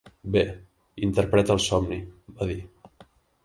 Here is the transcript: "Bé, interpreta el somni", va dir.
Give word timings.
"Bé, 0.35 0.41
interpreta 1.09 1.55
el 1.57 1.63
somni", 1.67 2.01
va 2.41 2.51
dir. 2.55 2.61